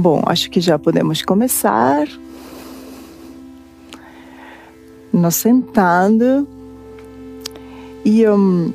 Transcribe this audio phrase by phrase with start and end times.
[0.00, 2.06] Bom, acho que já podemos começar.
[5.12, 6.46] Nos sentando.
[8.04, 8.72] E um,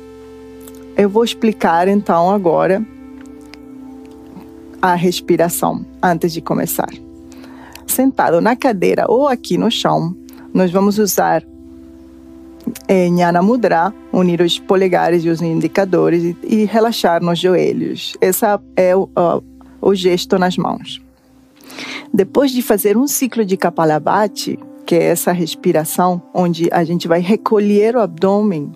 [0.94, 2.84] eu vou explicar então agora
[4.82, 6.92] a respiração antes de começar.
[7.86, 10.14] Sentado na cadeira ou aqui no chão,
[10.52, 11.42] nós vamos usar
[12.86, 18.14] é, Jnana Mudra, unir os polegares e os indicadores e, e relaxar nos joelhos.
[18.20, 18.44] Esse
[18.76, 19.42] é o, o,
[19.80, 21.02] o gesto nas mãos.
[22.12, 27.20] Depois de fazer um ciclo de Kapalabhati, que é essa respiração onde a gente vai
[27.20, 28.72] recolher o abdômen,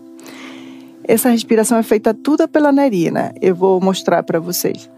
[1.04, 3.32] essa respiração é feita toda pela narina.
[3.40, 4.90] Eu vou mostrar para vocês.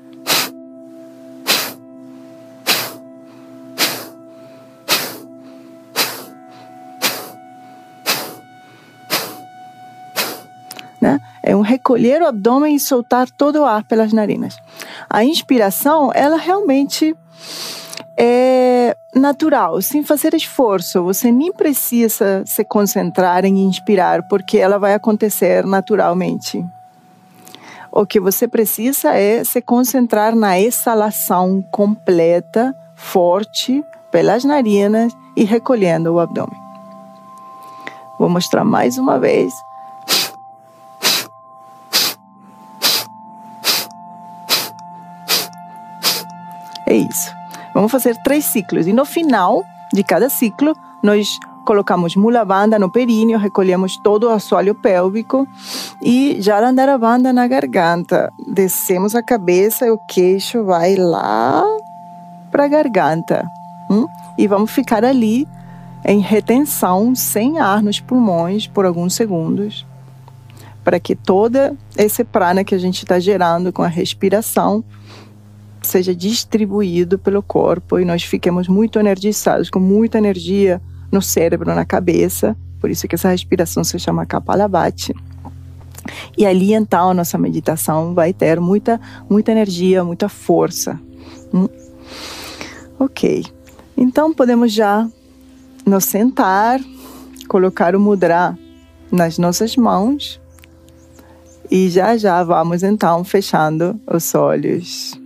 [11.51, 14.57] É um recolher o abdômen e soltar todo o ar pelas narinas.
[15.11, 17.13] A inspiração, ela realmente
[18.17, 21.03] é natural, sem fazer esforço.
[21.03, 26.65] Você nem precisa se concentrar em inspirar, porque ela vai acontecer naturalmente.
[27.91, 36.15] O que você precisa é se concentrar na exalação completa, forte, pelas narinas e recolhendo
[36.15, 36.57] o abdômen.
[38.21, 39.53] Vou mostrar mais uma vez.
[46.91, 47.33] É isso.
[47.73, 52.91] Vamos fazer três ciclos e no final de cada ciclo nós colocamos mula banda no
[52.91, 55.47] períneo, recolhemos todo o assoalho pélvico
[56.03, 58.33] e já a banda na garganta.
[58.45, 61.65] Descemos a cabeça e o queixo vai lá
[62.51, 63.49] para a garganta.
[63.89, 64.09] Hum?
[64.37, 65.47] E vamos ficar ali
[66.05, 69.87] em retenção, sem ar nos pulmões por alguns segundos,
[70.83, 74.83] para que toda esse prana que a gente está gerando com a respiração
[75.83, 80.81] seja distribuído pelo corpo e nós fiquemos muito energizados, com muita energia
[81.11, 82.57] no cérebro, na cabeça.
[82.81, 85.15] Por isso que essa respiração se chama Kapalabhati.
[86.37, 90.99] E ali então a nossa meditação vai ter muita, muita energia, muita força.
[91.53, 91.69] Hum?
[92.99, 93.45] Ok.
[93.97, 95.07] Então podemos já
[95.85, 96.81] nos sentar,
[97.49, 98.57] colocar o mudra
[99.11, 100.41] nas nossas mãos
[101.71, 105.20] e já já vamos então fechando os olhos.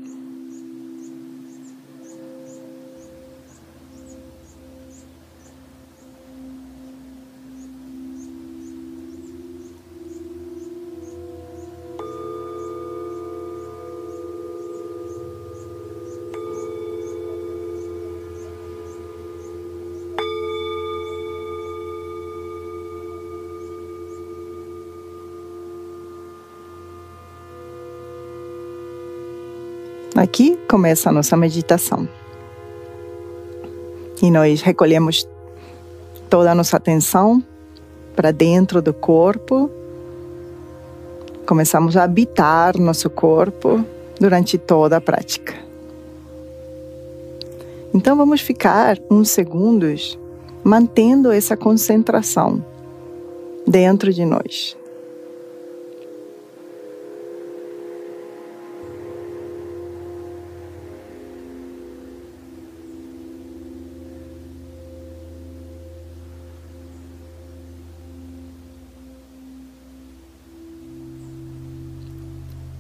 [30.15, 32.09] Aqui começa a nossa meditação.
[34.23, 35.29] E nós recolhemos
[36.31, 37.43] toda a nossa atenção
[38.15, 39.69] para dentro do corpo.
[41.45, 43.85] Começamos a habitar nosso corpo
[44.21, 45.53] durante toda a prática.
[47.93, 50.17] Então vamos ficar uns segundos
[50.63, 52.65] mantendo essa concentração
[53.67, 54.77] dentro de nós.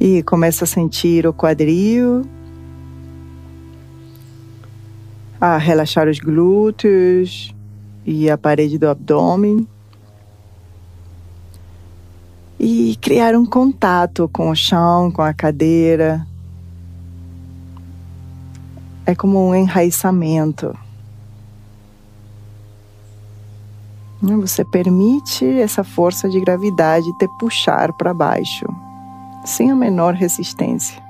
[0.06, 2.28] E começa a sentir o quadril,
[5.40, 7.55] a relaxar os glúteos
[8.05, 9.67] e a parede do abdômen.
[12.61, 16.26] E criar um contato com o chão, com a cadeira.
[19.06, 20.76] É como um enraizamento.
[24.20, 28.67] Você permite essa força de gravidade te puxar para baixo
[29.44, 31.02] sem a menor resistência.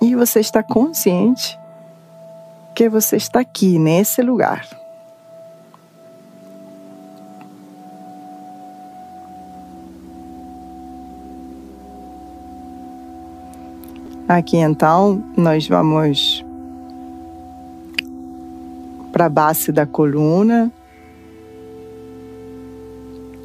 [0.00, 1.58] E você está consciente
[2.74, 4.68] que você está aqui, nesse lugar.
[14.28, 16.44] Aqui então, nós vamos
[19.18, 20.72] para a base da coluna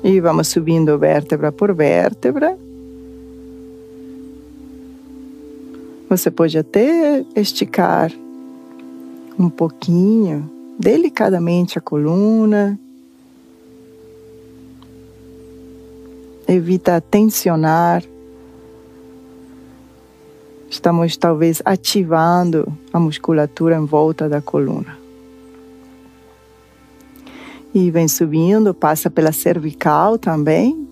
[0.03, 2.55] e vamos subindo vértebra por vértebra.
[6.07, 8.11] Você pode até esticar
[9.39, 10.47] um pouquinho,
[10.77, 12.79] delicadamente a coluna.
[16.47, 18.03] Evita tensionar.
[20.69, 25.02] Estamos talvez ativando a musculatura em volta da coluna.
[27.73, 30.87] E vem subindo, passa pela cervical também.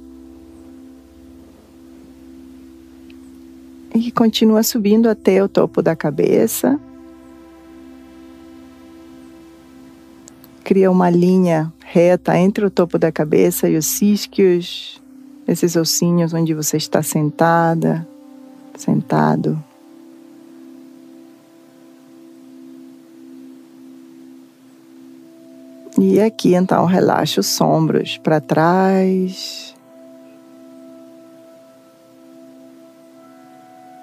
[3.93, 6.79] E continua subindo até o topo da cabeça.
[10.63, 15.01] Cria uma linha reta entre o topo da cabeça e os isquios,
[15.45, 18.07] esses ossinhos onde você está sentada,
[18.77, 19.61] sentado.
[26.03, 29.75] E aqui então relaxa os ombros para trás.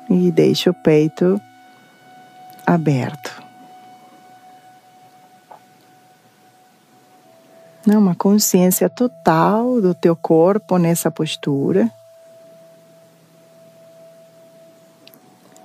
[0.09, 1.41] E deixa o peito
[2.65, 3.43] aberto.
[7.85, 11.91] Uma consciência total do teu corpo nessa postura.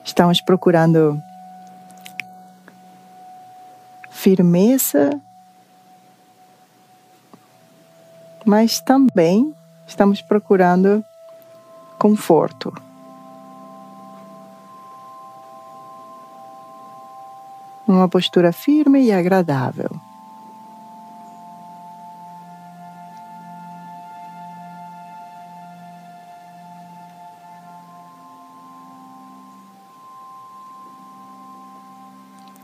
[0.04, 1.22] Estamos procurando
[4.10, 5.22] firmeza
[8.46, 9.54] mas também
[9.88, 11.04] estamos procurando
[11.98, 12.74] conforto.
[17.88, 19.90] Uma postura firme e agradável.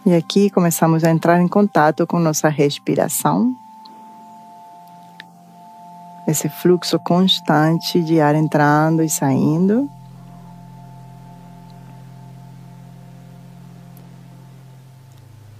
[0.05, 3.55] E aqui começamos a entrar em contato com nossa respiração
[6.29, 9.89] esse fluxo constante de ar entrando e saindo.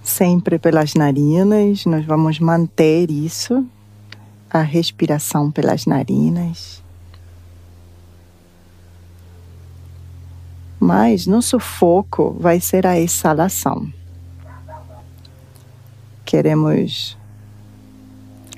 [0.02, 3.66] Sempre pelas narinas, nós vamos manter isso,
[4.48, 6.82] a respiração pelas narinas.
[10.78, 13.92] Mas nosso foco vai ser a exalação.
[16.24, 17.18] Queremos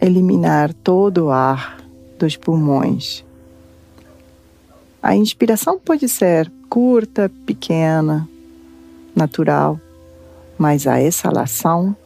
[0.01, 1.82] eliminar todo o ar
[2.23, 3.25] dos pulmões.
[5.03, 8.29] A inspiração pode ser curta, pequena,
[9.15, 9.79] natural,
[10.57, 11.97] mas a exalação,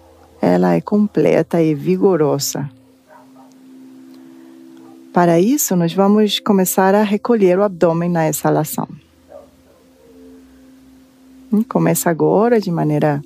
[0.40, 2.70] ela é completa e vigorosa.
[5.12, 8.88] Para isso, nós vamos começar a recolher o abdômen na exalação.
[11.68, 13.22] Começa agora de maneira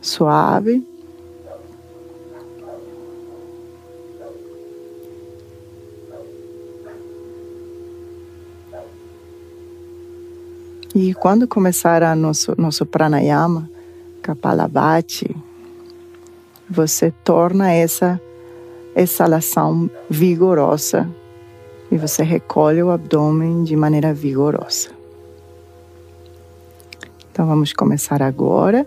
[0.00, 0.84] suave.
[10.94, 13.70] E quando começar a nosso, nosso pranayama,
[14.22, 15.34] Kapalabhati,
[16.68, 18.20] você torna essa
[18.94, 21.08] exalação vigorosa
[21.90, 24.90] e você recolhe o abdômen de maneira vigorosa.
[27.32, 28.86] Então vamos começar agora.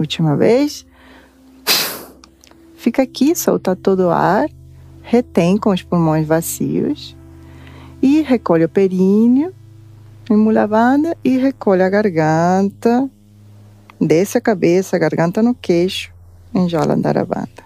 [0.00, 0.86] Última vez.
[2.74, 4.48] Fica aqui, solta todo o ar,
[5.02, 7.14] retém com os pulmões vazios
[8.00, 9.54] e recolhe o períneo
[10.30, 13.10] em mulavanda e recolhe a garganta,
[14.00, 16.10] desce a cabeça, a garganta no queixo
[16.54, 17.59] em Jalandaravanda.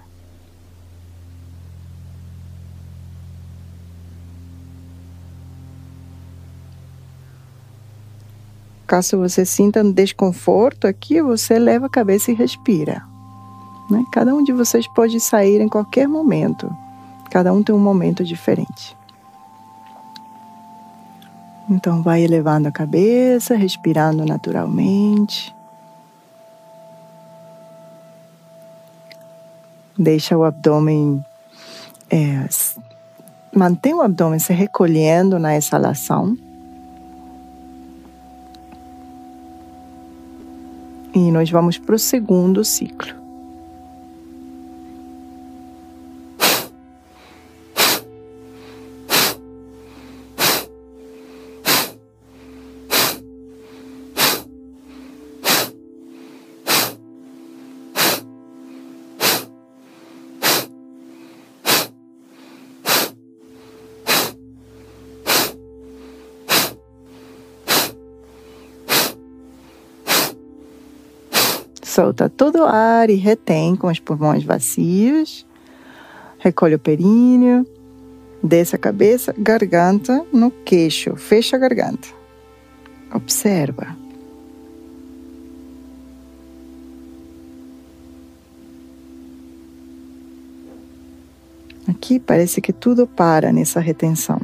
[8.95, 13.03] Caso você sinta um desconforto aqui, você leva a cabeça e respira.
[13.91, 14.05] Né?
[14.13, 16.73] Cada um de vocês pode sair em qualquer momento.
[17.29, 18.97] Cada um tem um momento diferente.
[21.69, 25.53] Então, vai elevando a cabeça, respirando naturalmente.
[29.99, 31.21] Deixa o abdômen.
[32.09, 32.47] É,
[33.53, 36.39] mantém o abdômen se recolhendo na exalação.
[41.15, 43.24] E nós vamos para o segundo ciclo.
[71.95, 75.47] Solta todo o ar e retém com os pulmões vazios.
[76.41, 77.65] Recolhe o períneo.
[78.43, 81.15] Desce a cabeça, garganta no queixo.
[81.15, 82.09] Fecha a garganta.
[83.15, 83.97] Observa.
[91.87, 94.41] Aqui parece que tudo para nessa retenção.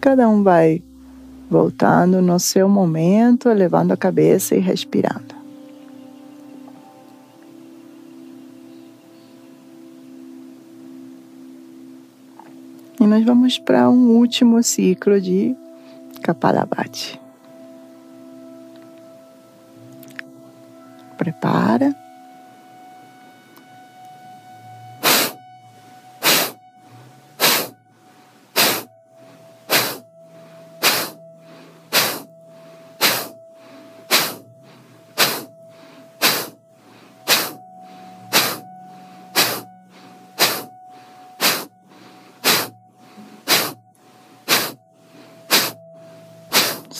[0.00, 0.80] Cada um vai
[1.50, 5.34] voltando no seu momento, levando a cabeça e respirando.
[13.00, 15.56] E nós vamos para um último ciclo de
[16.22, 17.20] Kapalabhati.
[21.16, 22.09] Prepara.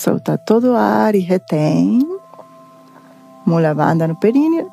[0.00, 1.98] Solta todo o ar e retém.
[3.44, 4.72] Mula banda no períneo,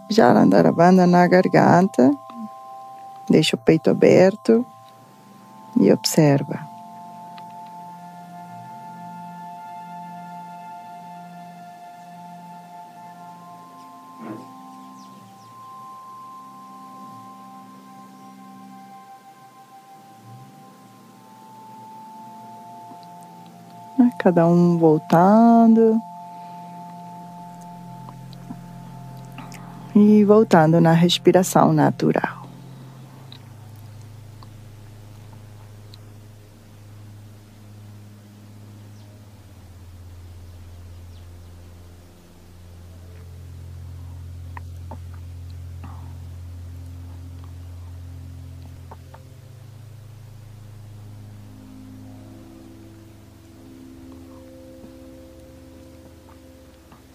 [0.72, 2.10] banda na garganta.
[3.30, 4.66] Deixa o peito aberto
[5.82, 6.66] e observa.
[24.18, 26.02] Cada um voltando.
[29.96, 32.37] E voltando na respiração natural.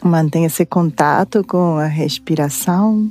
[0.02, 3.10] Mantenha esse contato com a respiração.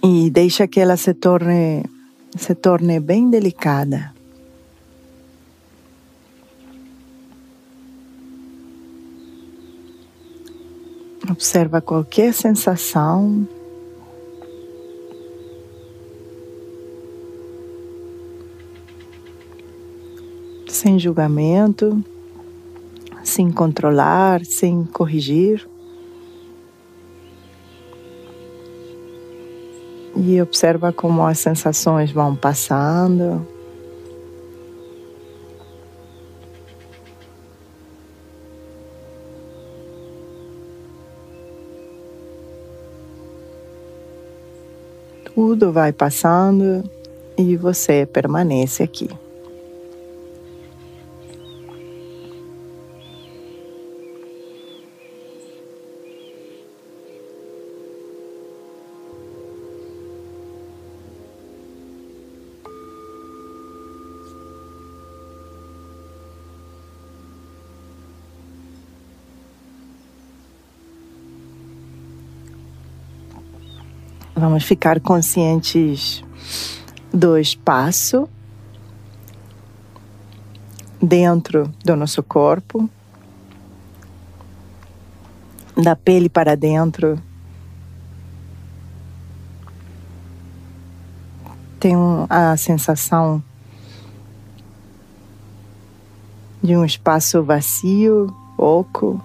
[0.00, 1.84] E deixa que ela se torne,
[2.36, 4.14] se torne bem delicada.
[11.28, 13.48] Observa qualquer sensação
[20.86, 22.00] sem julgamento,
[23.24, 25.68] sem controlar, sem corrigir.
[30.14, 33.44] E observa como as sensações vão passando.
[45.34, 46.88] Tudo vai passando
[47.36, 49.25] e você permanece aqui.
[74.46, 76.22] Vamos ficar conscientes
[77.12, 78.28] do espaço
[81.02, 82.88] dentro do nosso corpo,
[85.76, 87.20] da pele para dentro.
[91.80, 91.96] Tem
[92.30, 93.42] a sensação
[96.62, 99.20] de um espaço vazio, oco.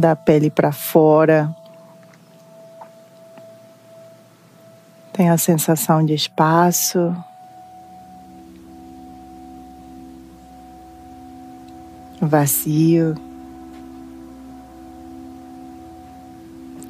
[0.00, 1.54] da pele para fora.
[5.12, 7.14] Tem a sensação de espaço.
[12.20, 13.14] Vazio.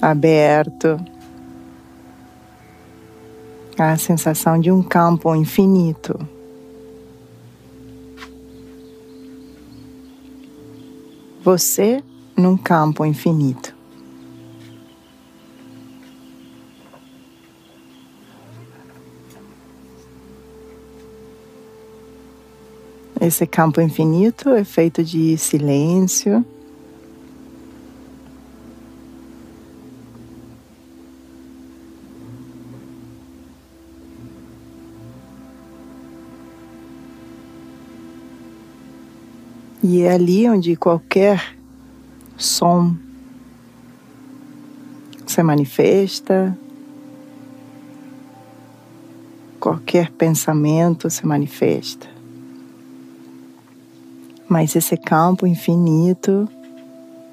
[0.00, 0.98] Aberto.
[3.76, 6.18] A sensação de um campo infinito.
[11.42, 12.02] Você
[12.40, 13.74] num campo infinito.
[23.20, 26.44] Esse campo infinito é feito de silêncio.
[39.82, 41.59] E é ali onde qualquer
[42.40, 42.96] som
[45.26, 46.58] se manifesta,
[49.60, 52.20] qualquer pensamento se manifesta
[54.50, 56.48] mas esse campo infinito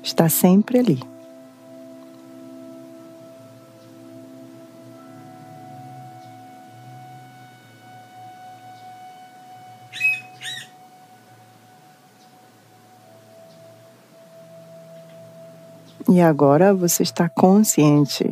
[0.04, 1.00] está sempre ali.
[16.18, 18.28] E agora você está consciente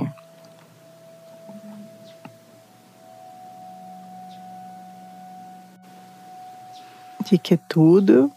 [7.30, 8.32] de que tudo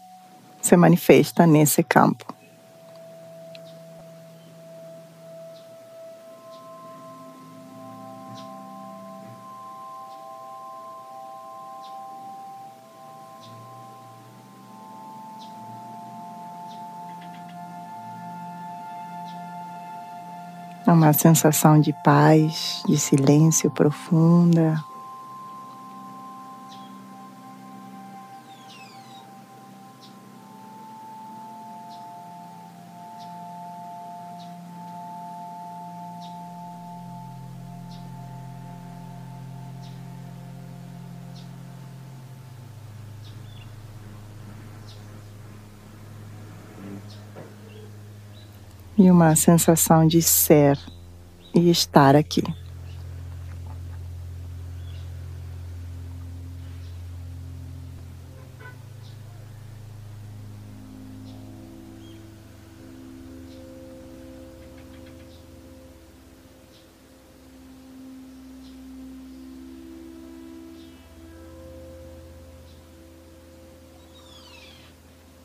[0.61, 2.31] se manifesta nesse campo.
[21.09, 24.79] Uma sensação de paz, de silêncio profunda.
[48.97, 50.77] e uma sensação de ser
[51.53, 52.43] e estar aqui.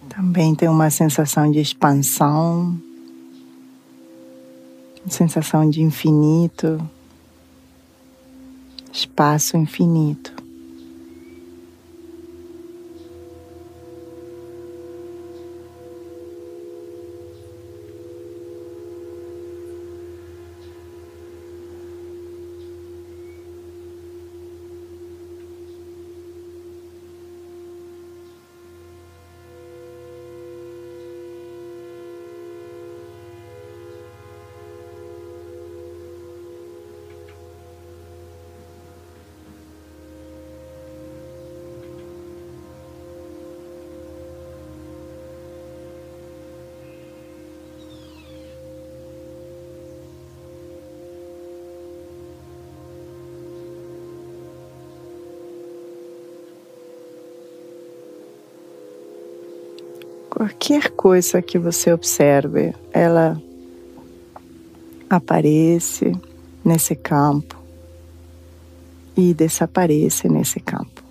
[0.08, 2.80] Também tem uma sensação de expansão
[5.06, 6.80] sensação de infinito,
[8.92, 10.33] espaço infinito.
[60.34, 63.40] Qualquer coisa que você observe, ela
[65.08, 66.12] aparece
[66.64, 67.56] nesse campo
[69.16, 71.03] e desaparece nesse campo.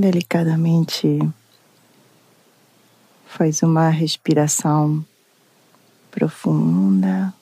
[0.00, 1.18] Delicadamente
[3.26, 5.04] faz uma respiração
[6.10, 7.32] profunda.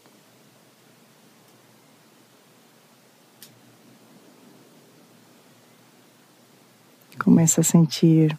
[7.18, 8.36] Começa a sentir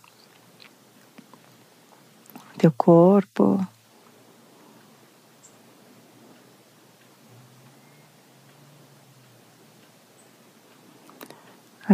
[2.58, 3.66] teu corpo.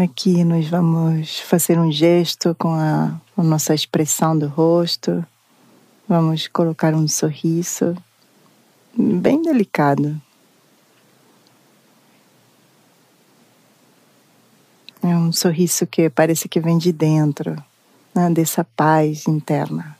[0.03, 5.25] Aqui nós vamos fazer um gesto com a, a nossa expressão do rosto.
[6.07, 7.97] Vamos colocar um sorriso
[8.95, 10.21] bem delicado.
[15.01, 17.55] É um sorriso que parece que vem de dentro,
[18.13, 19.96] né, dessa paz interna.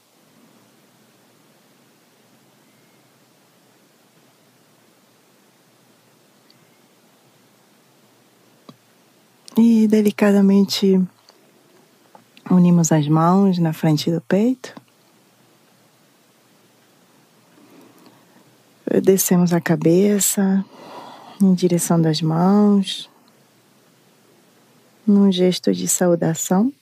[9.88, 11.02] Delicadamente
[12.52, 14.76] unimos as mãos na frente do peito.
[19.02, 20.66] Descemos a cabeça
[21.42, 23.10] em direção das mãos,
[25.08, 26.74] num gesto de saudação.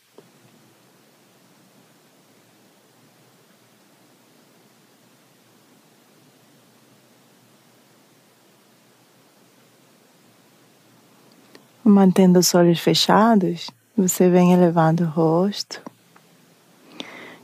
[11.88, 15.80] Mantendo os olhos fechados, você vem elevando o rosto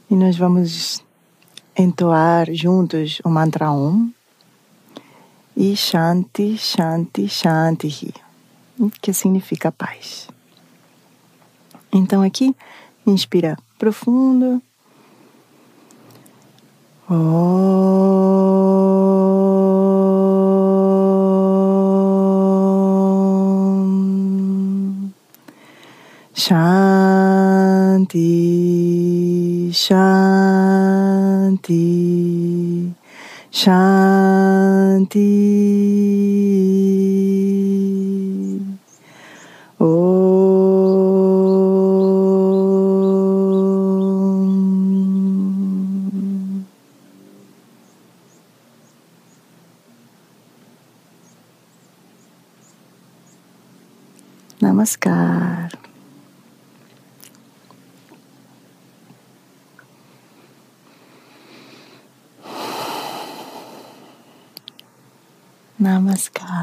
[0.09, 1.03] e nós vamos
[1.77, 4.11] entoar juntos o mantra Om
[5.55, 8.11] e Shanti, Shanti, Shanti,
[8.99, 10.27] que significa paz.
[11.93, 12.55] Então aqui,
[13.05, 14.59] inspira profundo.
[26.41, 28.17] Shanti,
[29.83, 30.15] Shanti,
[33.51, 35.29] Shanti.
[54.61, 55.50] Namaskar.
[66.11, 66.60] ますか？